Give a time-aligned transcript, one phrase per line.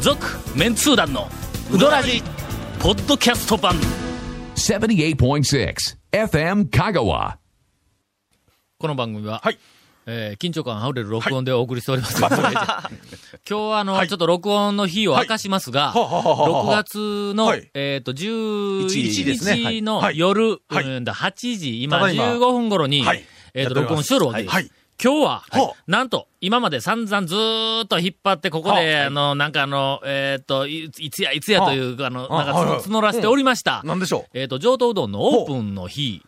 [0.00, 0.26] 続
[0.56, 1.28] メンツー団の
[1.70, 2.22] ウドラジ
[2.78, 3.74] ポッドキャスト版。
[4.54, 5.74] 78.6
[6.10, 7.36] FM Kagawa.
[8.78, 9.58] この番組は、はい。
[10.06, 12.16] えー緊張感あふれる録音でお送りしております。
[12.24, 17.70] 今日はあの、ちょっと録音の日を明かしますが、はあはあはあはあ6月の、はい。
[17.74, 19.50] えっ、と、11一ですね。
[19.50, 20.18] はい日のはい。
[20.18, 20.84] 夜、はい。
[20.86, 22.24] うんだ8時、今ただいま。
[22.24, 23.22] 15分頃に、はい。
[23.52, 24.54] えっ、と、やっております録音しとるわけです。
[24.54, 24.70] はい。
[25.02, 32.08] 今日は、はあなんと、今まで散々ずーっと引っ張って、ここで、あの、なんかあの、えっ、とい、いつや、いつやという、あ。
[32.08, 33.82] の、なんか募らせておりました。
[33.84, 34.38] なんでしょう。
[34.38, 36.22] えっ、と、上等うどんのオープンの日、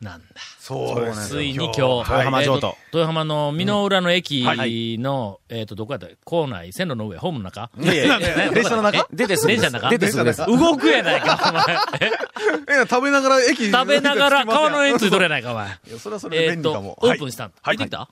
[0.00, 0.24] なんだ。
[0.58, 1.98] そうですついに今日、はい。
[1.98, 7.70] 豊浜上等豊浜の美濃浦の駅はの、えっ、と、どこやった構内、線路の上、ホームの中？
[7.78, 9.00] いやいやええ列車の中？
[9.00, 9.90] え出てすぐです電車の中？
[9.90, 10.46] 出てすぐです。
[10.46, 11.76] 動くやないか、お前。
[12.80, 15.68] え食べながら駅食べながら川の円ついとれいないか、お前。
[15.68, 17.50] やそれはそれでえっ、と便利かも、オープンしたん？
[17.50, 17.54] だ。
[17.60, 17.76] はい。
[17.76, 18.08] 行ってきた、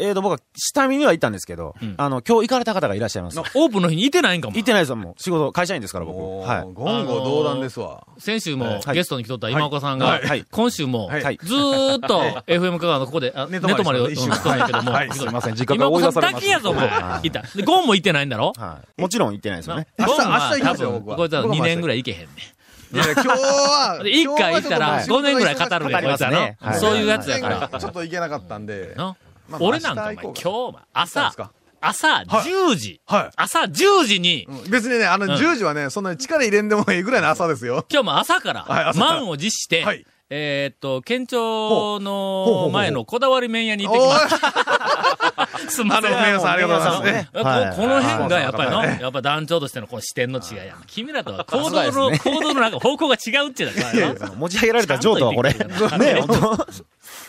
[0.00, 3.38] えーと、僕は下見には行ったんですけど、あの、今日行かれた方がいらっしゃいます。
[3.38, 4.64] オープンの日にいてないんかも行っ。
[4.64, 5.22] てないですよ、もう。
[5.22, 6.18] 仕事、会社員ですから、僕。
[6.46, 6.62] はい。
[6.62, 6.84] 言語
[7.24, 16.44] 道断ですわ先週もはいゲストに来とった今岡さんが、今週も、はいずーっと FM 香川のここで、寝泊まりしとんやけども、すいません、実家か今ら追い岡さんだ出されます。
[16.44, 16.88] けやぞ、お前。
[16.88, 17.42] はいた。
[17.54, 18.52] で、ゴンも行ってないんだろ？
[18.56, 19.00] はい。
[19.00, 19.86] もちろん行ってないですよね。
[19.98, 22.28] 明日ゴンは明日行きますよ多分僕はこいつは2僕は明日年ぐらい行けへんねん。
[22.94, 26.56] いや今日はで一回行ったら5年ぐらい語るね、こいつはのますね。
[26.60, 27.80] はいそういうやつやから。
[27.80, 29.16] ちょっと行けなかったんでな
[29.48, 33.30] まあ俺なんかお前、今日は朝そうですか、朝10時、はい。
[33.36, 34.70] 朝10時に、うん。
[34.70, 35.30] 別にねあのん。
[35.30, 37.84] 10時はねそんなに力入れんでもいいぐらいの朝ですよ。
[37.90, 39.12] 今日も朝かはいら、朝から。
[39.20, 44.34] 満を持してはい、えーっと、県庁ほうほうほうの前のこだわり麺屋に行ってきおまいす。
[45.76, 46.12] すんません。
[46.12, 47.76] あの麺屋さんありがとうございますねこはい。
[47.76, 50.76] この辺がやっぱりの、はいやっぱ団長としてのこの視点の違いや。
[50.86, 55.52] 君らとは行動の、です行動のなんか方向が違うっていうのはな持ち上げられた譲渡はこれ。
[55.54, 56.66] ちゃんと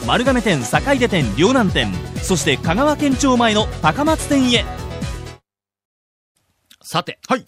[0.06, 1.92] 丸亀店坂出店両南店。
[2.22, 4.64] そして香川県庁前の高松店へ。
[6.82, 7.46] さて、はい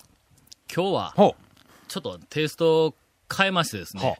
[0.75, 1.35] 今日は、ほ
[1.89, 2.95] ちょっとテイストを
[3.35, 4.19] 変えましてですね、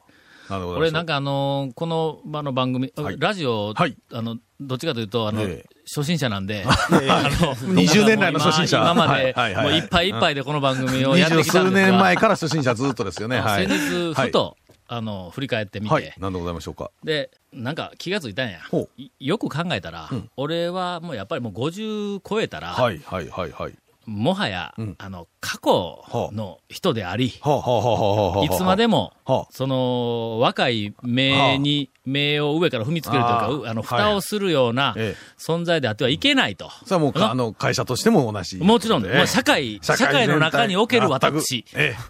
[0.49, 0.51] う。
[0.51, 3.15] な俺なんかあのーこの場の番組、はい。
[3.17, 3.95] ラジオ、はい。
[4.11, 5.69] あの、どっちかというと、あの、ええ。
[5.85, 8.77] 初心者なんで、 あの、 20年来の初心者。
[8.79, 9.33] 今今まで、はい。
[9.33, 9.53] はい。
[9.53, 9.65] はい。
[9.65, 13.39] もういっぱいいっぱいでこの番組をやってきたんですが、数年前から初心者ずっとですよね。
[13.39, 13.67] はい。
[13.67, 14.57] 先日、ふと、
[14.87, 16.13] あの、振り返ってみて、はい。
[16.17, 16.91] 何でございましょうか？
[17.01, 18.59] で、なんか気がついたんや。
[19.19, 22.99] よく考えたら、俺はもうやっぱりもう50超えたら、はい。
[23.05, 23.29] はい。
[23.29, 23.51] はい。
[23.51, 23.73] はい
[24.05, 24.95] もはや、うん。
[24.97, 26.03] あの、過去
[26.33, 35.21] の人であり、いつまでも、はあその、若い名に、名を上から踏みつけるというかあの、はい蓋をするようなええ。
[35.37, 36.71] 存在であってはいけないと。
[36.85, 38.57] それはもうかああの会社としても同じ。
[38.57, 39.17] もちろん、ええ。
[39.17, 41.63] もう社会、社会の中における私。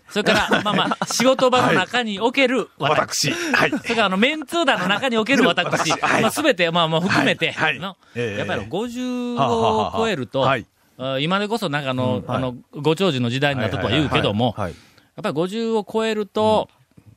[0.09, 3.31] それから、 まあまあ、仕事場の中における私。
[3.31, 3.31] 私。
[3.53, 3.71] はい。
[3.71, 5.91] それから、あの、メンツー団の中における 私。
[5.91, 6.21] はい。
[6.21, 10.65] まあ、すべて、まあまあ、含めて、やっぱり50はあはあはあを超えると、はい。
[10.65, 10.80] あ
[11.19, 14.71] 今でこそなんかあの、うんはいあの、ご長寿の時代になったとは言うけども、はい。
[14.71, 16.69] やっぱり50を超えると、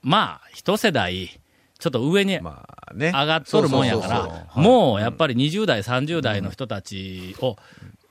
[0.03, 1.39] まあ、一世代、ち
[1.79, 2.39] ちょっと上に。
[2.39, 7.57] 上がっとるもんやから、もうやっぱり20代、30代の人たちを、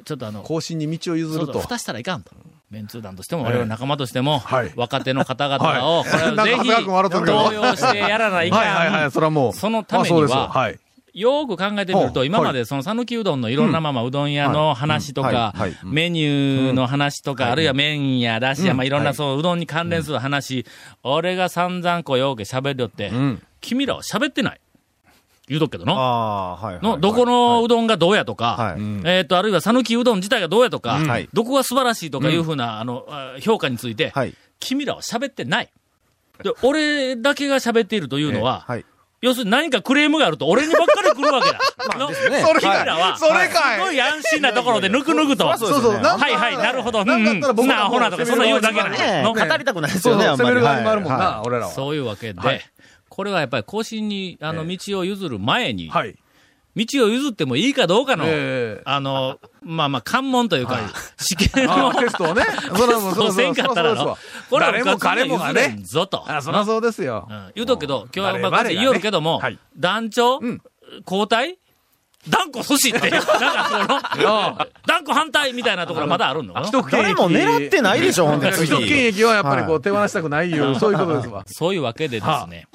[0.05, 1.59] ちょっとあの、後進に道を譲ると。
[1.59, 2.31] 蓋したらいかんと。
[2.69, 8.59] メンツー団としても、我々仲間としても、はい若手の方々を、はいこれぜひ、動揺してやらないかん。
[8.59, 9.53] はいはいはい、それはもう。
[9.53, 10.79] そのためには、はい。
[11.13, 19.15] よーく考えてみると、はい今までその讃岐うどんのいろんなままうどん屋の話とかメニューの話とか、あるいは麺やだしや、まあいろんなはい。
[19.15, 20.65] そううどんに関連する話、
[21.03, 23.11] 俺が散々こうようけ喋りよって、
[23.61, 24.59] 君らは喋ってない。
[25.47, 25.93] 言うとくけどの。
[25.99, 26.83] ああー、はいはい。
[26.83, 28.81] の、どこのうどんがどうやとか、はい。
[29.03, 31.27] えっと、あるいは讃岐うどん自体がどうやとか、はい。
[31.33, 34.33] どこが素晴らしいとかいうふうな、あの、あ評価について、はい。
[34.59, 35.69] 君らは喋ってない。
[36.41, 38.85] で、俺だけが喋っているというのは、はい。
[39.23, 41.59] 要するに何かクレームがあると俺にばっかり来るわけだ。
[41.97, 45.57] のですねそれ君らは、それかいすごい安心なところでぬくぬくと。
[45.57, 45.93] そうそう。
[45.93, 47.03] はいはい、なるほど。
[47.03, 49.33] うんなんだらなあほなとか、そんな言うだけなねの。
[49.33, 50.57] の語りたくないですよね、あんまり。
[50.57, 51.71] 攻めるるもんはな、俺らは。
[51.71, 52.61] そういうわけで、はい
[53.07, 56.15] これはやっぱり更新に、あの、道を譲る前に、はい。
[56.75, 58.81] 道を譲ってもいいかどうかの、ええ。
[58.85, 60.79] あの、まあまあ、関門というか、
[61.17, 62.43] 試験あをーテストをね。
[62.75, 64.17] それはもう、そうせんかったらの、
[64.49, 65.67] これは誰も彼もがね。
[65.67, 65.83] ん。
[65.83, 66.23] ぞと。
[66.27, 67.27] あ、そりゃそうですよ。
[67.29, 67.33] う。
[67.33, 67.51] ん。
[67.55, 69.59] 言うとくけど、今日はまあ、言うるけども、はい。
[69.77, 70.61] 団長、ん。
[71.05, 71.57] 交代
[72.29, 73.87] 断固阻止って、 なんかその、
[74.87, 76.53] 断固反対みたいなところまだあるの？
[76.89, 79.05] 誰も狙ってないでしょ、ほんと既得権次。
[79.07, 81.43] 益はやっぱりこう手放したくないいう、そういうことですわ。
[81.47, 82.67] そういうわけでですね、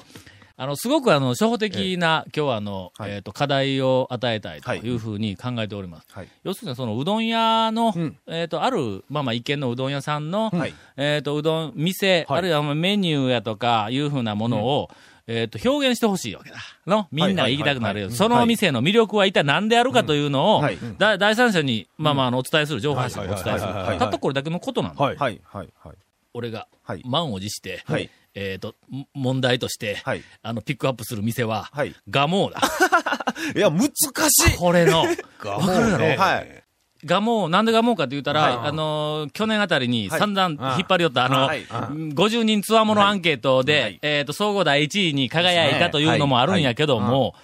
[0.61, 3.11] あの、すごくあの、初歩的な、今日はあの、はい。
[3.11, 6.07] えっ、と、課題を与えたいというふうに考えております。
[6.11, 6.27] はい。
[6.43, 8.17] 要するにその、うどん屋の、ん。
[8.27, 10.73] えっ、と、ある、まあまあ、一軒のうどん屋さんの、はい。
[10.97, 12.37] えっ、と、うどん、店、はい。
[12.39, 14.89] あるいはまあメニューやとか、いうふうなものを、
[15.27, 16.57] えっ、と、表現してほしいわけだ。
[16.85, 18.09] のみんなが言いたくなるよ。
[18.09, 20.63] その店の魅力は一体何であるかというのを、
[20.97, 23.71] 第三者に、まあまあ、あの、お伝えする、情報発信をお伝えする。
[23.97, 25.01] たったこれだけのことなんだ。
[25.01, 25.15] はい。
[25.15, 25.95] はい、はい、はい。
[26.33, 27.01] 俺が、はい。
[27.05, 30.23] 満を持して、はいえっ、と、も問題として、はい。
[30.41, 31.95] あの、ピックアップする店は、はい。
[32.09, 32.61] ガモーだ。
[33.55, 34.57] いや、難しい。
[34.57, 35.01] これの、
[35.45, 36.17] わかるやろ？
[36.17, 36.63] はい。
[37.05, 38.69] ガモー、なんでガモーかって言ったら、はい。
[38.69, 40.19] あのー去年あたりにはい。
[40.19, 41.65] 散々引っ張り寄った、あの、はい。
[41.65, 43.99] 50人つわものアンケートで、はい。
[44.01, 47.35] えっ、と、総合第1位に輝いたというのもあるんやけども、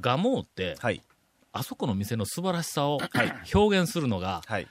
[0.00, 1.02] ガモーって、はい。
[1.52, 3.00] あそこの店の素晴らしさを
[3.52, 4.68] 表現するのが、はい。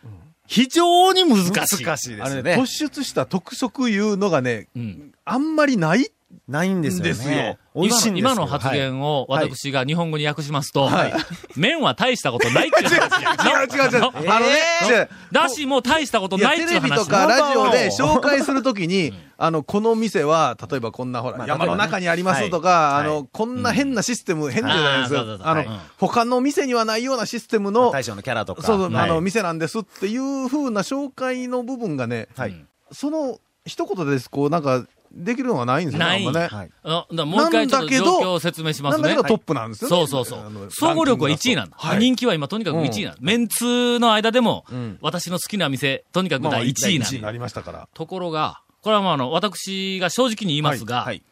[0.50, 1.84] 非常に難しい。
[1.86, 2.66] 難しいであれね、すね突。
[2.66, 6.12] 出した特色いうのがね、うんあんまりない。
[6.48, 7.10] ないんですよね。
[7.10, 7.58] ですよ。
[7.76, 9.50] 今の今の発言をはい。
[9.50, 11.14] 私が日本語に訳しますと、はい。
[11.56, 13.32] 麺は大したことないっていう話や。
[13.62, 14.00] 違う違う違う。
[14.02, 23.06] のあのね、だしも大したことないっていう話テレビとかラジオで紹介するときに、あの、この店は、例えばこんなほら、まあ山の中にありますとか、はい。
[23.06, 25.48] あの、こんな変なシステム、変じゃないですあーそうそうそう。
[25.48, 28.64] あのはい、他の店にはないようなシステムの、大将のキャラとか。
[28.64, 29.22] そうあの、はい。
[29.22, 32.66] 店なんですっていう風な紹介の部分がね、はい。
[32.92, 36.48] その、一言でです、こう、なんか、できるのがないんですよね、ないあんまね。
[36.48, 36.72] はい。
[36.84, 39.36] あだからもう一回ちょっと状況を説明しますねなんだけど。
[39.36, 39.96] トップなんですよね。
[39.96, 40.70] そうそうそう。
[40.72, 41.76] 総合力は1位なんだ。
[41.78, 43.18] はい人気は今とにかく1位なんだ。
[43.22, 46.82] メンツの間でも、ん私の好きな店、とにかくまあ第1位なんだ。
[46.82, 47.88] 第一になりましたから。
[47.94, 51.24] ところが、これはもうあの、私が正直に言いますが、はい。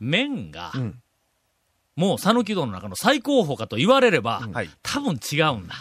[0.00, 0.94] 麺が、ん
[1.96, 4.70] もう讃岐うどんの中の最高峰かと言われれば、はい。
[4.82, 5.74] 多分違うんだ。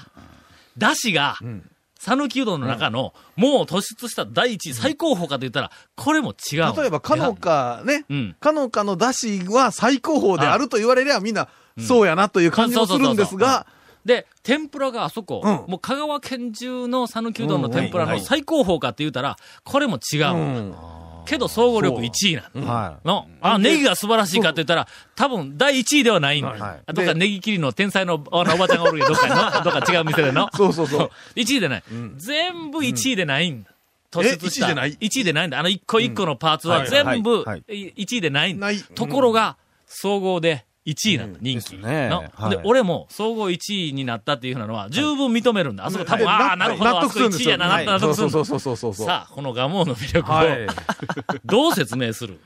[0.77, 1.63] だしが、ん
[1.99, 6.75] 讃岐うどんの中の、もう突出した第一位、最高峰かと言ったら、これも違う。
[6.75, 8.06] 例えば、かのかね。
[8.09, 13.68] うん、かのかのだしは最高峰であると言われりゃみんな、そうやなという感じもするんですが、
[14.06, 15.51] で、天ぷらがあそこ、うん。
[15.71, 20.33] もう香川県中の讃岐うどんの天ぷらの最高峰かって言ったら、これも違う。
[20.33, 20.98] うん
[21.30, 22.68] けど総合力1位なの。
[22.68, 23.07] はい。
[23.07, 26.50] の、あ、ネギが素晴らしいかって言ったら、多分第1位ではないんだ。
[26.50, 30.50] はいあどっかネギ切りの天才のあのおばちゃんがおるけど、どっかに の、どっか違う店での。
[30.56, 31.12] そうそうそう。
[31.38, 31.83] 1位でない。
[32.18, 33.69] 全部1位でないんだ。
[34.12, 34.71] 突出した。
[34.71, 35.59] え1位でない？1位でないんだ。
[35.59, 38.80] あの一個一個のパーツは全部はい1位でないんだない。
[38.80, 41.75] ところが、総合で1位なんだ、人気。
[41.77, 42.09] ね
[42.49, 45.85] で、俺も総合1位になったっていうふうなのは十分認めるんだ。
[45.85, 48.33] あそこ多分、でああ、なるほど、あそこ1位やな、なった納得するんだ。
[48.33, 49.05] そうそうそうそうそう。
[49.07, 50.69] さあ、このガモーの魅力はいを。
[51.45, 52.39] どう説明する？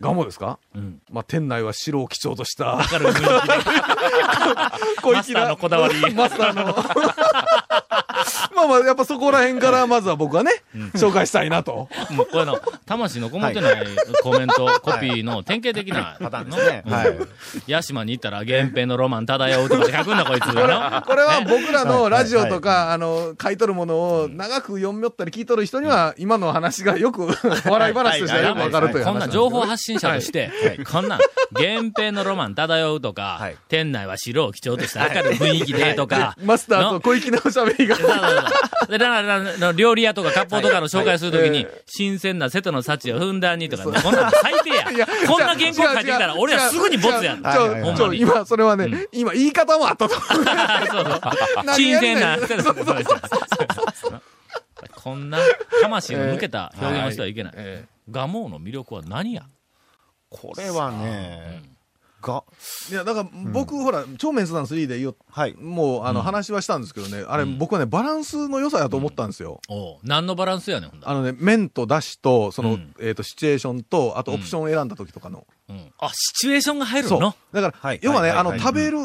[0.00, 0.58] ガモですか？
[0.74, 1.00] うん。
[1.12, 3.06] まあ、店内は白を基調としたわ、かる。
[5.02, 6.14] 小マスターのこだわり。
[6.14, 6.74] マスターの。
[8.68, 10.52] まあまあ、やっぱそこら辺から、まずは僕はね、
[10.94, 11.88] 紹介したいなと。
[12.10, 13.86] もうこれの、魂のこもってない
[14.22, 16.16] コメント、コピーの典型的な。
[16.20, 16.82] パターンですね。
[16.86, 17.16] はい。
[17.66, 20.46] ヤシマに行ったら、源平のロマン漂うとか書くんだ、こいつ。
[20.46, 27.26] のこれは僕らのラジオとか、あの、書いとるものを長く読みよったり聞いとる人には、今の話がよく、
[27.68, 29.12] 笑い話としてはよくわかるという話。
[29.12, 30.50] こんな情報発発信者として、
[30.90, 31.20] こんなん、
[31.58, 33.56] 源平のロマン漂うとか、はい。
[33.68, 37.96] 店内は白を基調とした明るい雰囲気でとか、マスターと小粋なおしゃべりが。
[38.88, 45.06] で、だから、料理屋とか割烹とかの紹介するときに、新鮮な瀬戸の幸をふんだんにとか、こんなの最低や。
[45.26, 47.42] こんな原稿書いてきたら、俺らすぐにボツやん。
[47.42, 51.74] ちょ今、それはね、今、言い方もあったと思う。
[51.76, 53.04] 新鮮な瀬戸の幸。
[54.94, 55.38] こんな
[55.82, 57.52] 魂の抜けた表現をしてはいけない。
[57.56, 59.44] えガモの魅力は何や？
[60.28, 61.62] これはね、
[62.22, 62.44] が、
[62.90, 65.54] えいや、だから、僕、ほら、超メンツ団3で言う、はい。
[65.54, 69.60] もう、あの、話はしたんですけどね、あれ、僕はね、バランスの良さやと思ったんですよ。
[70.02, 72.94] 何のバランスやねん、あのね、麺とだしと、その、うん。
[73.00, 75.46] えっ、と、シチュエーションと、あとオプションを選んだ時とかの。
[75.68, 75.92] うん。
[75.98, 77.20] あ、シチュエーションが入るそう。
[77.20, 77.34] の。
[77.52, 78.00] だから、はい。
[78.02, 78.98] 要はね、あの、食べる、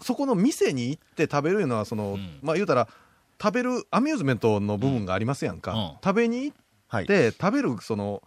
[0.00, 2.38] そこの店に行って食べるのは、その、ん。
[2.42, 2.88] まあ言うたら、
[3.40, 5.72] 食べるアミューズメントの部分がありますやんか。
[5.72, 5.90] うん。
[6.04, 6.54] 食べに行
[6.88, 7.04] はい。
[7.04, 8.22] って、食べる、その、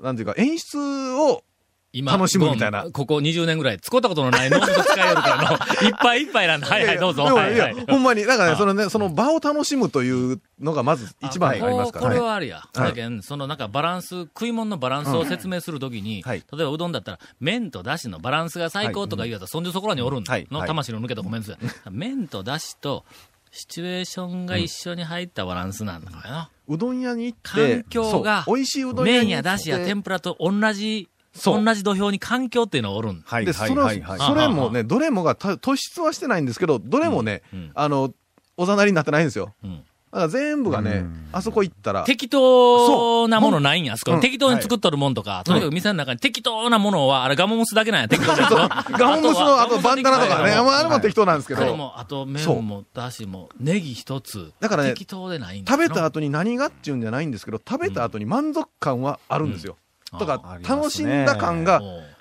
[0.00, 0.78] なんていうか、演出
[1.12, 1.44] を、
[1.92, 6.68] 今、楽しむみたいなここ20年ぐらい、使ったことのない脳みそ使えるからの、 いっぱいいっぱいなんだ。
[6.68, 7.24] はいはい、どうぞ。
[7.24, 7.84] はいはいいや。
[7.88, 12.20] ほんまに、だからね、あそのね、その場を楽しむというのがまず一番ありますからこれね。
[12.20, 12.62] はあるや。
[12.72, 20.38] だけんそのなんかバランス、食い物のバランスを説明するときに、はい例えばうどんだったら、麺とだしのバランスが最高とか言うやつは、そんじょそこらにおるんだ。
[20.50, 21.58] の魂の抜けたコメントや。
[21.90, 23.04] 麺とだしと、
[23.52, 26.50] シチュエーションが一緒に入ったバランスなんだからな。
[26.68, 31.08] うどん屋に行って、環境が美味しいうどん屋に行って麺やだしや天ぷらと同じ、
[31.44, 33.20] 同じ土俵に環境っていうのがおるん。
[33.20, 33.54] で、はい。
[33.54, 34.00] それはい。
[34.00, 34.18] はい。
[34.18, 38.12] それもね、どれもがた突出はしてないんですけど、どれもね、うんうんあの、
[38.56, 39.54] おざなりになってないんですよ。
[39.64, 48.58] うんだから全部がね、あそこ行ったら、適当なものないんや、あそこうん適当に作っとるもんとか、とにかく店の中に適当なものは、あれガモムスだけなんや、適当なやつの。
[48.98, 54.52] ガモムスの、あとバンダナとかね、あまああれも適当なんですけど、これも、あと麺も、だしも、ネギ一つ。
[54.58, 59.76] だからね適当でないんだ食べた後に何がっていうんじゃないんですけど、食べた後に満足感はあるんですよ。
[60.18, 61.80] だか楽しんだ感が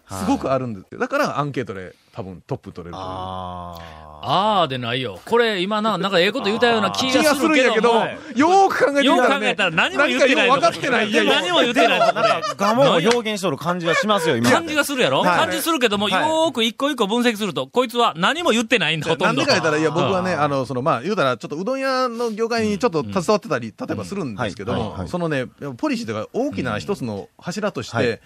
[0.09, 0.99] すごくあるんですよ。
[0.99, 4.08] だから、アンケートで多分トップ取れるという。
[4.31, 5.19] ああーでないよ。
[5.25, 7.93] これ今な、なんかええこと言うたような気気ががするけするんやけど。
[8.35, 11.09] よーく考えてよう考みたらね、えたら何も言ってない何かよう分かってない。
[11.09, 12.19] いやいや何も言ってないとこで。
[12.19, 12.41] あ。
[12.55, 14.51] ガモを表現しとる感じはしますよ、今。
[14.51, 19.25] 感じがするやろはい感じするけども、よはいーく一個一個分析すると、こいつは何も言ってないんだ、ほとど。
[19.25, 28.21] なんんでか言ったら、いや、僕はね、うんあの、その、まあ、言うたら、ちょっとうどん屋の業界にちょっと携わってたり、例えばするんですけども、うんはいはいそのね、ポリシーというか、大きな一つの柱として、はい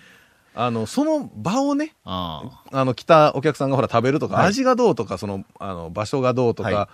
[0.56, 2.86] あの、その場をね、ああ。
[2.86, 4.48] の、来たお客さんがほら食べるとか、はい。
[4.48, 6.90] 味がどうとか、その、あの、場所がどうとか、は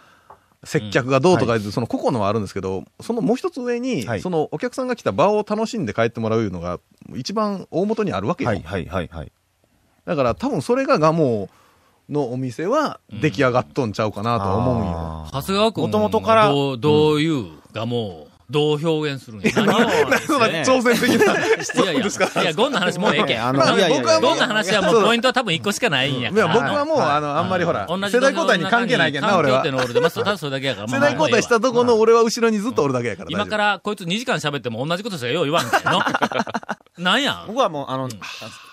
[0.64, 4.22] 接客がどうとか、その個々のはあるんですけど、そのもう一つ上に、はい。
[4.22, 6.80] そのお客さんが来た場を楽しんで帰ってもらうのが、
[7.16, 8.50] 一番大元にあるわけよ。
[8.50, 9.32] はい、はい、はい、はい。
[10.06, 11.50] だから多分それがガモ
[12.10, 15.28] のお店は出来上がっとんちゃうかなとは思うんよ。
[15.32, 19.52] 長谷川君元々からどう、どういうがもう、どう表現するんや。
[19.62, 19.90] 何を
[20.64, 21.34] 挑戦的な。
[21.34, 23.54] いやいや、いや、ゴンの話もうええけん。
[23.54, 23.60] 僕
[24.08, 26.48] はゴンの話はもうポイントは多分一個しかないんやいや。
[26.48, 33.28] 僕はもう、あの、あんまりほら、世代交代に関係ないけんな、俺は世代交代したとこの俺は後ろにずっとおるだけやから。
[33.30, 35.66] 今からこいつ2時間喋っても同じことしかよう言わん。
[36.98, 38.10] なんや僕はもう、あの、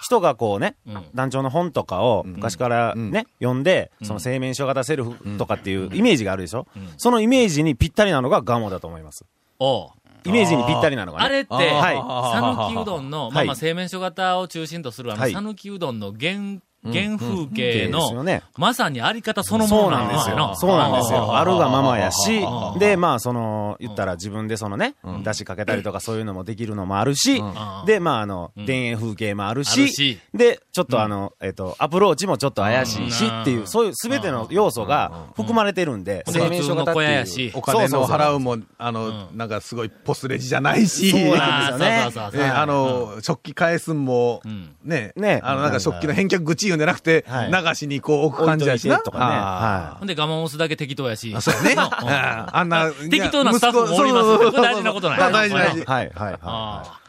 [0.02, 6.66] 人がこうね、うん団長の本とかを昔からね、読んで、その製麺所型セルフとかっていうイメージがあるでしょ、
[6.97, 9.25] そのイメージにぴったりなのがガモだと思います。
[9.59, 9.91] おう。
[10.25, 11.25] イメージにぴったりなのがね。
[11.25, 11.97] あれって、はい。
[11.97, 13.47] 讃岐うどんの、まあはい。
[13.47, 15.33] まあ製麺所型を中心とするあの、はい。
[15.33, 16.61] 讃岐うどんの原、
[16.93, 18.43] 原風景の、ね。
[18.57, 20.37] まさにあり方そのもそうのなんんですよ。
[20.37, 20.55] よ。
[20.55, 21.37] そうなんですよ。
[21.37, 22.40] あるがままやし
[22.78, 27.55] で、まあ、その、言ったら自分でそのね、出汁かけたりとかそういうのもできるのもあるしん、
[27.87, 36.33] で、まあ、あの、田園風景もあるしし、で、ちょっとあの、えっと、アプローチもちょっと怪しいしっていうう、んそういうすべての要素が含まれてるんで、うん。
[36.33, 37.12] 製麺所型っていう。
[37.12, 37.52] やし。
[37.55, 42.45] お金の払ううも、あの、なんかすごいポスレジじゃないし、そうあなんですよね。
[42.45, 45.40] あの、食器返すんもん、ね、ね。
[45.43, 49.00] あの、なんか食器の返却口言うんじゃなくて、はい流しにこう置く感じやしな。
[49.00, 51.30] とかねあはほんで、ガモンスだけ適当やし。
[51.30, 51.75] ーそうやね。
[51.75, 55.85] のうんああんな、適当なスタッフもおりますこれ大事なことなんやまあ大事大事い。。
[55.85, 57.00] はい、はい、はああ、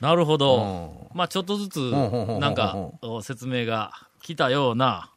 [0.00, 0.92] なるほど。
[1.12, 5.10] うまあちょっとずつ、なんか、お説明が来たような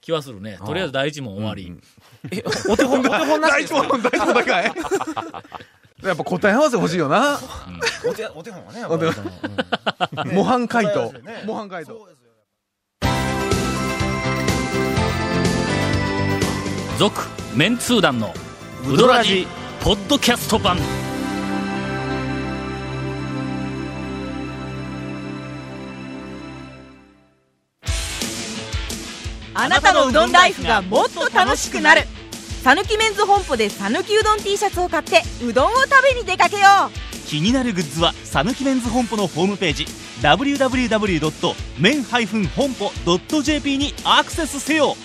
[0.00, 0.58] 気はするね。
[0.66, 1.64] とりあえず第一問終わり。
[1.64, 2.42] い。
[2.68, 4.74] お手本、お手本なし第一問、第一問だかい
[6.02, 7.38] やっぱ答え合わせ欲しいよな。
[8.08, 11.12] お手お手本はね、お手本模範解答。
[11.46, 12.08] 模範解答。
[17.00, 17.22] 続、
[17.56, 18.34] メンツー団の、
[18.86, 19.46] ウドラジ、
[19.82, 20.76] ポッドキャスト版。
[29.54, 32.02] あなたのうどんライフがもっと楽しくなる。
[32.62, 36.90] さぬきメンズ本舗でさぬきうどん T シャツを買ってうどんを食べに出かけよう。
[37.26, 39.86] 気になるグッズはさぬきメンズ本舗のホームページ
[40.20, 41.54] www.men-
[42.48, 42.92] 本舗
[43.42, 44.98] .jp にアクセスせよ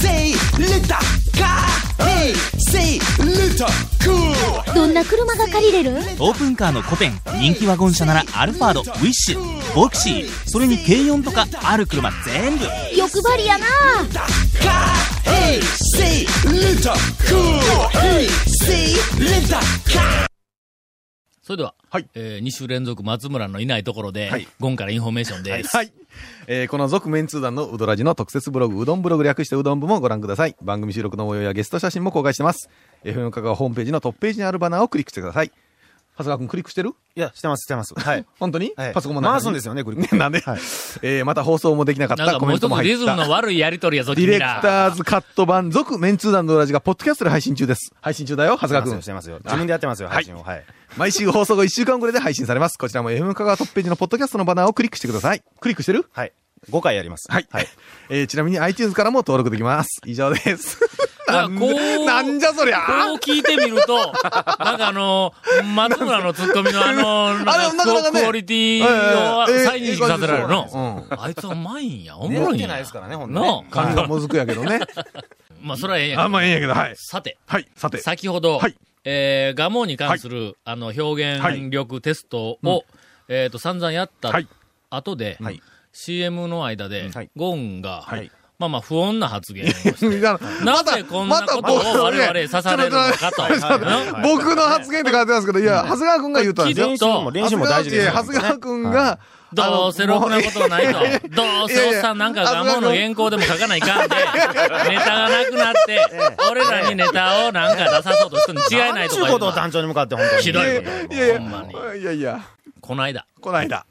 [0.00, 1.04] Say, let that
[1.36, 1.60] car.
[1.98, 2.32] Hey,
[4.74, 5.90] どんな車が借りれる？
[6.18, 12.64] オープンカーの古典人気ワゴン車ならアルファードウィッシュボクシーそれに軽4とかある車全部。
[12.96, 13.66] 欲張りやな。
[21.42, 22.08] それでは、はい。
[22.14, 24.48] え2週連続松村のいないところで、はい。
[24.58, 25.76] ゴンからインフォメーションです。
[25.76, 25.92] はい。
[26.46, 30.56] えーこの続メンツー団のうどらじの特設ブログ、うどんブログ略してうどん部もご覧ください。
[30.62, 32.68] 番組収録の模様やゲスト写真も公開してます。
[33.04, 35.50] FM 香川ホームページのトップページにあるバナーをクリックしてください。
[36.18, 36.94] 長谷川くんクリックしてる？
[37.14, 37.92] いや、してます、してます。
[37.94, 38.24] はい。
[38.38, 40.58] 本当に、はいパソコンも回すんですよねクリックね なんで、はい
[41.02, 42.92] えーまた放送もできなかったコメンなんかもう一つトも入った。
[42.94, 44.38] リズムの悪いやりとりやぞ、ディレク。
[44.40, 47.92] ターズカット版、続メンツー団のうどらじがポッドキャストで配信中です。
[48.00, 49.02] 配信中だよ、長谷川くん。
[49.02, 49.40] してますよ。
[49.44, 50.42] 自分でやってますよ、配信を。
[50.42, 50.64] はい。
[50.96, 52.78] 毎週放送後1週間後で配信されます。
[52.78, 55.42] こちらも FM 香川トップページのポッドキャストのバナーをクリックしてください。
[55.60, 56.06] クリックしてる？
[56.12, 56.32] はい。
[56.70, 57.30] 5回やります。
[57.30, 57.46] はい。
[57.50, 57.66] はい。
[58.08, 60.00] えーちなみに iTunes からも登録できます。
[60.06, 60.80] 以上です。
[61.28, 65.34] なんかこうなんじゃそりゃこう聞いてみると、なんかあの、
[65.74, 71.06] 松村のツッコミのあの、 なんあれなかなかねクオリティを再認識させられるええの。
[71.18, 72.68] あいつはうまいんや、おもろいんや。
[72.68, 74.80] ないですからねほんと感じがもずくやけどね。
[75.60, 76.94] まあ、それはええんやけどあ、まあええんやけど、はい。
[76.96, 77.98] さて、はい、さて。
[77.98, 78.76] 先ほど、はい
[79.08, 82.84] えー、ガモに関する、あの、表現力テストを、
[83.28, 84.48] えっ、と、散々やったはい。
[84.90, 85.62] 後で、はい。
[85.92, 88.32] CM の間で、はいゴンが、はい。
[88.58, 93.42] まあまあ、不穏な発言をして、ななぜこんなことを我々刺されるのかと。
[94.22, 96.88] 僕の発言って書いてますけど、いや、長谷川くんが言うとんですよ。
[96.88, 98.12] 練習も、練習も大事ですよ。
[98.12, 99.20] 長谷川くんが、
[99.56, 100.92] どうせろくなことないと。
[101.34, 104.16] どうせおっさんなんかガモの原稿でも書かないかんで、
[104.90, 106.00] ネタがなくなって、
[106.50, 110.42] 俺らにネタをなんか出さそうとするに違いないとちゅうことを団長に向かって本当に。
[110.42, 111.14] ひどいこと。
[111.14, 111.38] いやいや。
[111.40, 111.62] ほんま
[111.94, 112.00] に。
[112.00, 112.40] いやいや、
[112.80, 113.86] この間、この間。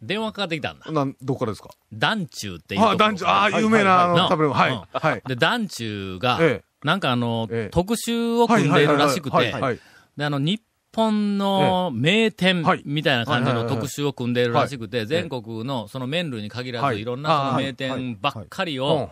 [0.00, 0.92] 電話かかってきたんだ。
[0.92, 1.70] なん、どこからですか？
[1.92, 4.54] 団中っていうあ、団長、あ、有名な、あの、な食べ物。
[4.54, 4.68] は
[5.16, 5.22] い。
[5.26, 7.70] で、団中が、えなんかあの、ええ。
[7.70, 9.36] 特集を組んでいるらしくて。
[9.36, 9.80] はいはい、はい。
[10.16, 10.62] で、あの、日
[10.98, 12.82] 本の名店はい。
[12.84, 17.00] みたいな感じの特集を組んでいるらしくて、全国のその麺類に限らず、はい。
[17.00, 19.08] いろんなその名店ばっかりを、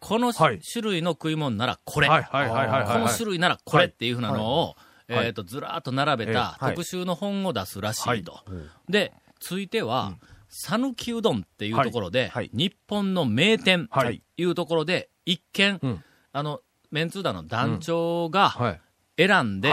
[0.00, 0.60] このはい。
[0.60, 2.08] 種類の食い物ならこれ。
[2.08, 4.76] この種類ならこれっていうふうなのを、
[5.08, 5.26] はい。
[5.26, 8.20] えっと、ずらーっと並べた特集の本を出すらしはい。
[8.20, 8.40] いと。
[8.88, 10.14] で、ついては、
[10.48, 12.50] 讃岐うどんっていうところで、はい。
[12.52, 14.22] 日本の名店い。
[14.36, 16.04] いうところで、一見、うん。
[16.32, 18.80] あの、メンツーダの団長がはい。
[19.16, 19.70] 選んで、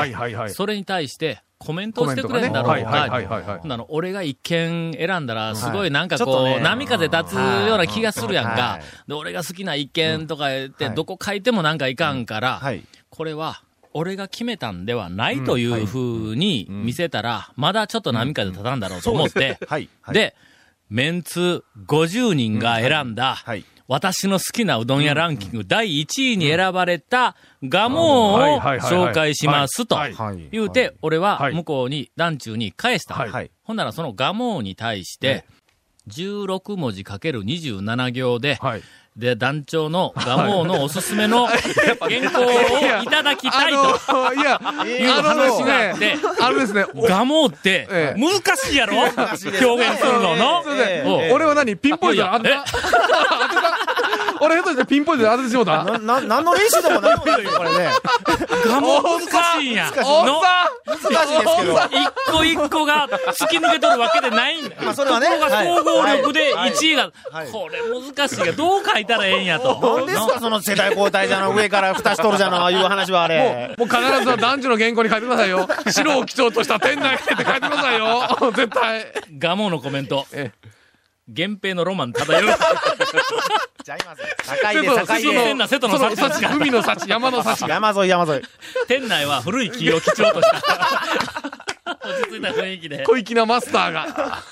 [0.50, 2.70] それに対してコメントをしてくれんだろう。
[2.70, 2.84] がね。
[2.84, 3.44] はいはいかはい。
[3.44, 3.60] はい。
[3.60, 8.50] ほんなの俺が一見選んだら、すごいなんかこう、波風立つような気がするやんか。
[8.52, 9.08] はい。
[9.08, 10.96] で、俺が好きな一見とか言って、はい。
[10.96, 12.84] どこ書いてもなんかいかんから、はい。
[13.10, 13.62] これは、
[13.94, 19.90] 俺が決めたんではないというふうに見せたら、まだちょっと波風立たんだろうと思って、はい。
[20.02, 20.36] はい、で、
[20.90, 23.66] メンツ50人が選んだ、はい。
[23.88, 29.98] 私の好きなうどん屋ランキング第1位に選ばれたガモはいを紹介しますと。
[30.52, 31.54] 言うて、俺ははい。
[31.54, 33.16] 向こうに、団中に返した。
[33.64, 35.46] ほんならそのガモに対して、
[36.10, 38.84] 16文字かける27行で、はい。
[39.18, 42.52] で、団長のガモのおすすめの原稿を
[43.04, 44.00] いただきたいと。
[44.36, 48.20] いや、いう話があって、あのですね、おガモってええ。
[48.20, 48.96] 難しいやろ？
[49.00, 49.60] 表現する
[50.22, 50.36] の。
[50.36, 50.64] の。
[51.34, 51.76] 俺は何？
[51.78, 52.64] ピンポイント当てた
[54.42, 57.90] 俺下手してピンポイントで当ててしもうたな、な、何の練習でもないのよ、これね。
[58.66, 59.92] ガモ難しいんや。
[59.96, 60.42] の
[60.86, 61.78] 難しいですけど。
[61.92, 64.82] 一個一個が突き抜けとるわけでないんだよ。
[64.84, 67.80] まあそれはねが総合力ではい1位が、はいこれ
[68.16, 69.80] 難しいが、どう書いたらええんやと。
[69.82, 73.76] 何ですか、その世代交代じゃの、上から蓋しとるじゃの、ああいう話はあれ。
[73.78, 75.68] もう必ず男女の原稿に書いてくださいよ。
[75.90, 78.52] 白を基調とした店内って書いてくださいよ。
[78.56, 79.06] 絶対。
[79.38, 80.26] ガモのコメント。
[80.32, 80.52] え
[81.28, 82.44] 源平のロマン漂う。
[83.84, 84.22] ちゃいます。
[84.46, 85.38] 高いで、高い新で。
[85.38, 86.56] 鮮な瀬戸の幸たちが。
[86.56, 87.68] 海の幸、山の幸。
[87.68, 88.44] 山沿い、山沿い。
[88.88, 90.58] 店内は古い木を基調とした。
[91.86, 93.04] 落ち着いた雰囲気で。
[93.04, 94.44] 小粋なマスターが。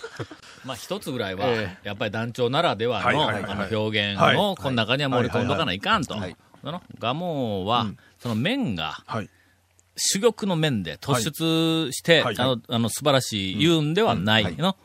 [0.64, 6.16] まあ一つぐらいはえ、やっぱり団長ならではのあの表現はいをこの中には盛り込んどかないかんと。
[6.16, 7.86] はいそのガモは、
[8.18, 9.30] その麺がはい。
[9.96, 14.76] 珠玉の麺で突出して、はいあの、あの、素晴らしい言うんではないの。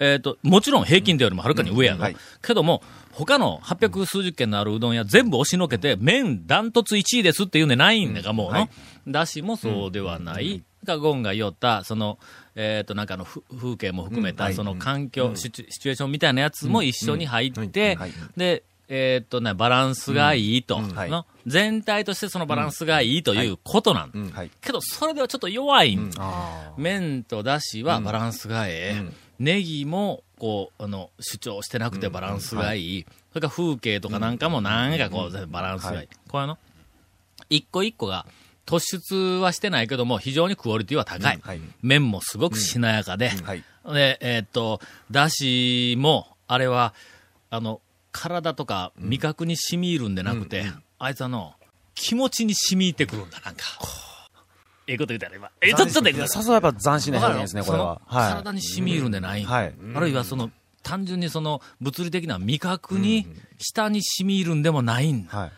[0.00, 2.02] えっ、と、もちろん平均点よりもはるかに上やの。
[2.02, 2.16] はい。
[2.42, 2.82] けども、
[3.12, 8.68] 他の800数十件のあるうどん屋全部押しのけて、麺ダントツ1位ですって言うんでないんだが、もうの。
[9.06, 10.62] だしもそうではない。
[10.84, 12.18] がゴンが言った、その、
[12.56, 18.12] えっ、と、なんかあの、ふ風景も含めた、その環境、シチュエーションみたいなやつも一緒に入って、はい。
[18.38, 21.10] で、えっ、とね、バランスがいいと、はい。
[21.10, 24.32] の全体としてそのバランスがいいということなん。
[24.62, 25.98] けど、それではちょっと弱い
[26.78, 29.29] 麺とだしはバランスがええ。
[29.40, 33.06] ネギも、こう、あの、主張してなくてバランスがいい。
[33.30, 36.08] それから風景とかなんかもなんかこう、バランスがいい。
[36.28, 36.58] これあの、
[37.48, 38.26] 一個一個が、
[38.66, 41.40] 突出はしてないけども、非常にクオリティは高い。
[41.80, 43.30] 麺もすごくしなやかで。
[43.30, 43.64] はい。
[43.86, 46.92] で、えーっと、だしも、あれは、
[47.48, 47.80] あの、
[48.12, 50.66] 体とか味覚に染み入るんでなくて、
[50.98, 51.54] あいつあの、
[51.94, 53.64] 気持ちに染み入ってくるんだ、なんか。
[54.90, 55.50] ええこと言うたら今。
[55.60, 58.00] え、ちょっと、ちょっとさすがやっぱ斬新な表現ですね、これは。
[58.06, 58.32] はい。
[58.32, 59.44] 体に染み入るんでない。
[59.44, 59.74] はい。
[59.94, 60.50] あるいはその、
[60.82, 63.26] 単純にその、物理的な味覚に、
[63.58, 65.38] 舌に染み入るんでもないんだ。
[65.38, 65.52] はい。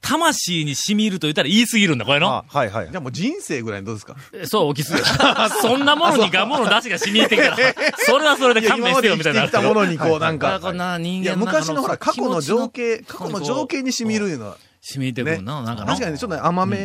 [0.00, 2.26] 魂に染み入ると言ったら言い過ぎるんだ、これの。
[2.28, 2.96] あはいはいじ。
[2.96, 4.16] ゃあもう人生ぐらいどうですか？
[4.32, 5.04] えそう、起きすぎる。
[5.62, 7.56] そんなものにガモの出汁が染み入ってきたら、
[7.98, 9.42] それはそれで勘弁してよ、みたいな。
[9.42, 15.36] 生きたものにこうなんかこんな人間昔のほら、過去の情景、過去の情景に染み入るいうのは、染み入ってくね。
[15.36, 16.76] るな、なんかの確かにちょっとね甘め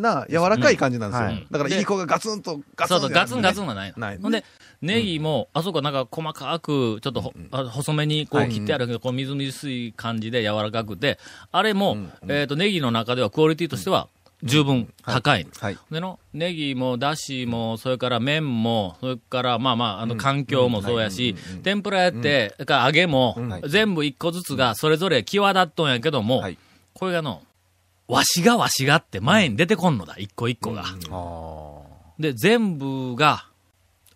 [0.00, 1.28] な、柔らかい感じなんですよ。
[1.28, 1.34] うん。
[1.34, 1.46] はい。
[1.50, 3.98] だから、でいい子がガツンと、ガツンそうそう、ガツンガツンがないの。
[3.98, 4.18] ない。
[4.18, 4.44] ほんで、
[4.82, 11.18] ネギも、あそこなんか細かく、ちょっとほ、あ細めにこう切ってあるけど、こうみずみずしい感じで柔らかくて、
[11.52, 11.96] あれも、
[12.28, 14.08] えっと、ネギの中ではクオリティとしては
[14.42, 15.46] 十分高い。
[15.58, 15.78] はい。
[15.90, 26.58] での、ネギも、だしも、それから麺も、それから、まあまあ、あの、環境もそうやし、天ぷらやって、それから揚げも、全部一個ずつが、それぞれ際立っとんやけども、はい。
[26.92, 27.42] これがの、
[28.08, 30.84] わしがわしがって前に出てこんのだ、一個一個が。
[32.18, 33.46] で、全部が、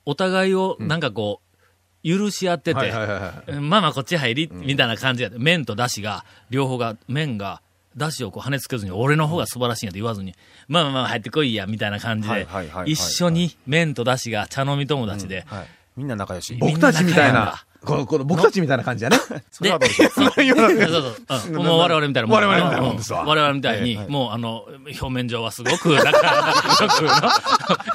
[0.05, 1.49] お互いを、なんかこう、
[2.09, 3.61] 許し合ってて、はいはいはいはい。
[3.61, 5.39] まあまあこっち入り、みたいな感じやで。
[5.39, 7.61] 麺とだしが、両方が、麺が、
[7.97, 10.35] だしをこう跳ねつけずに、俺の方が素晴らしいんやと言わずに、
[10.69, 12.47] まあまあまあ入ってこいや、みたいな感じで
[12.87, 15.67] 一緒に麺とだしが茶飲み友達で、はい。
[15.97, 16.55] みんな仲良し。
[16.55, 19.19] 僕たちみたいみんな仲な、この、この僕たちみたいな感じやね。
[19.61, 19.95] で、はどうで。
[19.95, 20.31] しょうそう
[21.39, 21.57] そう、うん。
[21.65, 22.43] もう我々みたいなもん。
[22.43, 23.23] 我々みたいなもんですわ。
[23.23, 27.11] う我々みたいに、もうあの、表面上はすごく、なんか、よくの、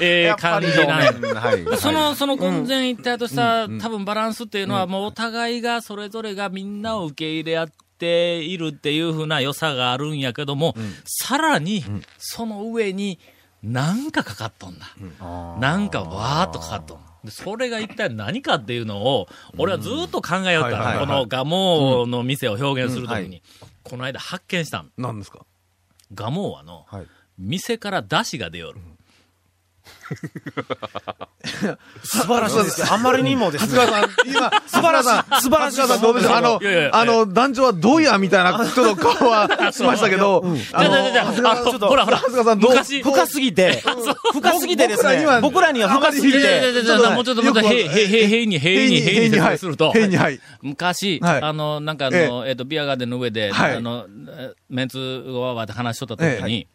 [0.00, 1.78] ええ感じなん。
[1.78, 7.68] その、その混然一体とした、多分バランスっていうのは、もうお互いが、それぞれがみんなを受け入れ合っ
[7.98, 11.84] ているっていうふうな良さがあるんやけども、さらに、
[12.18, 13.18] その上に、
[13.62, 14.86] なんかかかっとんだ。
[15.60, 16.98] なんかわーっとかかっとん。
[17.24, 20.76] でそれが一体何かっていうのを、俺はずっと考えよったの。
[20.76, 23.42] はいはいはいこのガモの店を表現するときに、
[23.82, 24.92] この間発見したん。
[24.98, 25.46] 何ですか？
[26.12, 27.06] ガモはの、はい
[27.36, 28.80] 店から出汁が出よる。
[32.02, 32.80] 素晴らしいです。
[32.80, 32.86] よ。
[32.90, 33.88] あまりにもですさん、
[34.26, 35.42] 今、素晴らしい。
[35.42, 35.76] 素晴らしい。
[35.86, 36.32] さんどうでしょう？
[36.32, 36.60] あの
[36.92, 42.70] あの、団長はどうやみたいな人の顔は しましたけど、あの、じゃあじゃあじゃほらほら、さんどう？
[42.70, 43.82] 昔、深すぎて、
[44.32, 46.72] 深すぎてですね僕らには、深すぎて、
[47.14, 50.40] もうちょっともうちょっと、へい、へい、へい、へいに、へいに、へいに説明すると、変に、はい。
[50.62, 51.42] 昔、はい。
[51.42, 53.74] あの、なんかあの、えっと、ビアガーデンの上で、はい。
[53.76, 56.66] あの、えメンツをわーって話しとった時に、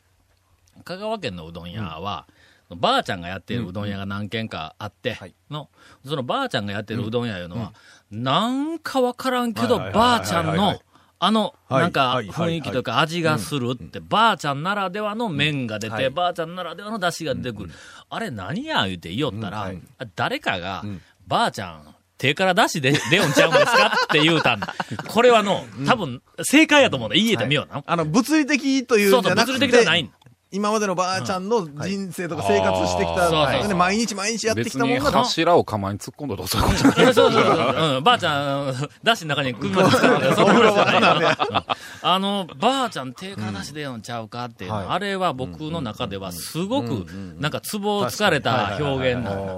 [0.77, 2.25] え香川県のうどん屋は、
[2.75, 5.33] ばあちゃんがやってるうどん屋が何軒かあって、はい。
[5.49, 5.69] の、
[6.05, 7.73] そのばあちゃんがやってるうどん屋いうのは、
[8.11, 10.81] なんかわからんけど、ばあちゃんの
[11.21, 11.81] あの、はい。
[11.81, 17.71] なんか雰囲気というか味がするって、ばあちゃんならではの麺が出て、はいばあちゃんならではの出汁が出てくる。
[18.09, 19.71] あれ何や言うて言おったら、
[20.15, 20.83] 誰かが、
[21.27, 24.59] ばあちゃん、手から出しで、出よんちゃうんですかって言うたん。
[24.59, 24.75] だ。
[25.07, 27.15] これはの、多分、正解やと思うんだ。
[27.15, 27.81] 言えてみような。
[27.85, 30.03] あの、物理的といそううんそう、じゃなく物理的ではない。
[30.03, 30.18] て、んだ。
[30.51, 37.95] 今までのばあちゃんの人生とか生活してきた、そうそうそうね毎日毎日やってきたもんが、柱を釜に突っ込んだとかそういうことじゃないそう そうそうそう。
[37.97, 38.03] うん。
[38.03, 40.33] ばあちゃん、だしの中に首まで使うんだよ。
[40.35, 47.05] そんな話じゃないあの、ばあちゃん手から出しでよんちゃうかっていうの、はいあれは僕の中ではすごく、
[47.37, 49.53] なんか、ツボをつかれた表現なんだ。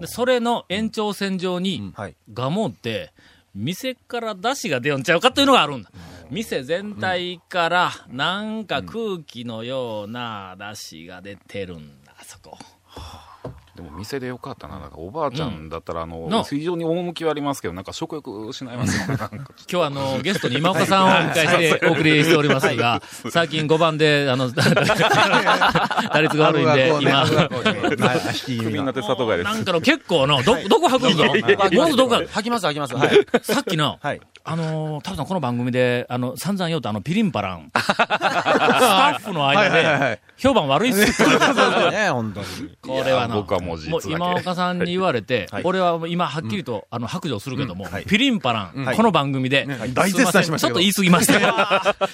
[0.00, 2.16] で、それの延長線上に、はい。
[2.32, 3.12] ガモって、
[3.54, 5.90] 店から出汁が出よんちゃうかというのがあるんだ。
[6.30, 12.58] 店全体から、なんか空気のような出汁が出てるんだ、あそこ。
[13.74, 14.78] でも店でよかったな。
[14.78, 19.16] なんかおばあちゃんだったら、あの、の非常に趣はありますけど、なんか食欲失いますよね。
[19.16, 24.62] なんか今日はあの、ゲストに今岡さんをお迎えしてお送りしておりますが、最近5番で、あの、 打
[26.20, 28.92] 率が悪いんで、今、引き気味なみんな。
[28.92, 31.32] で里帰りなんかの結構の、ど、どこ吐くんぞも
[31.86, 32.94] うどこ吐きます、吐きます。
[32.94, 33.26] はい。
[33.42, 34.20] さっきの、はい。
[34.46, 37.72] あのー、多分この番組で、あの、散々言うとあの、ピリンパラン。
[37.74, 41.00] スタッフの間はいはいはいはでい、評判悪いっす。
[41.22, 41.90] よ。
[41.90, 42.46] ね、本当に。
[42.82, 45.62] これはな、僕はもう今岡さんに言われて、はい。
[45.64, 48.04] 俺は今はっきりと、あの、白状するけども、はい。
[48.04, 48.96] ピリンパラン、はい。
[48.96, 51.40] この番組で、大絶賛しましたちょっと言い過ぎました。
[51.40, 51.54] よ。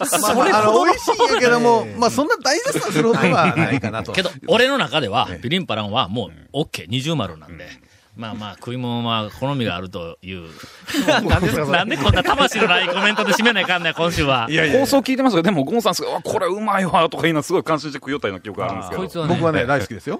[0.04, 4.12] それ美味しいんやけども、まあそんな大絶賛するほどはないかなと。
[4.12, 7.89] けど、俺の中では、ピリンパランはもう、オッケー、二重丸なんで。
[8.20, 10.42] まあまあ、食い物は好みがあるという。
[11.26, 14.46] 何ですかそれなんでこんな魂のないコメントで締めないかんねん、今週は。
[14.50, 15.42] いやいや放送聞いてますよ。
[15.42, 19.00] でも、ゴンさんすごい、あこれうまいわ、とか言いなすごい感心して食いよったような記憶があるんですけど。
[19.00, 20.18] こいつはね、僕はね、大好きですよ。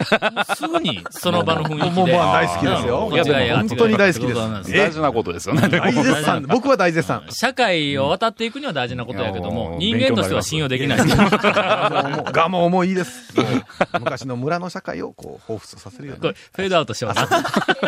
[0.57, 1.91] すぐにその場の雰囲気で。
[1.91, 4.35] もうもう大好きですよいや本当に大好きで
[4.65, 5.69] す大事なことですよね。
[5.69, 6.47] 大絶賛。
[6.49, 7.25] 僕は大絶賛。
[7.31, 10.99] 社会を渡っていくには大事なことやけども、人間としては信用できない。
[12.33, 13.37] ガモもいいです。
[13.37, 16.35] もう昔の村の社会をこう、彷彿とさせるようにこれ。
[16.35, 17.29] フェードアウトしような。